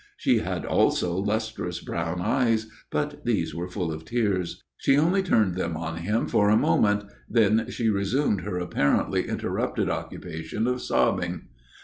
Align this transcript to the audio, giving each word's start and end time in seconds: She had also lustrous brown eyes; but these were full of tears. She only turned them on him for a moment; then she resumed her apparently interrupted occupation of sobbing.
She 0.17 0.39
had 0.39 0.65
also 0.65 1.13
lustrous 1.15 1.79
brown 1.79 2.21
eyes; 2.21 2.65
but 2.89 3.23
these 3.23 3.53
were 3.53 3.67
full 3.69 3.91
of 3.91 4.03
tears. 4.03 4.63
She 4.77 4.97
only 4.97 5.21
turned 5.21 5.53
them 5.53 5.77
on 5.77 5.97
him 5.97 6.27
for 6.27 6.49
a 6.49 6.57
moment; 6.57 7.03
then 7.29 7.67
she 7.69 7.87
resumed 7.87 8.41
her 8.41 8.57
apparently 8.57 9.27
interrupted 9.29 9.91
occupation 9.91 10.65
of 10.65 10.81
sobbing. 10.81 11.49